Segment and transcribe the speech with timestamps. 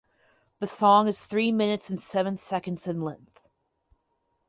[0.57, 3.51] The song is three minutes and seven seconds in length.